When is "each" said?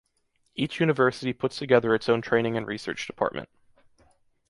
0.55-0.79